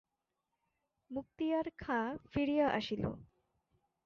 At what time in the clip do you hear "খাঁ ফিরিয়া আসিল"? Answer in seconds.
1.77-3.03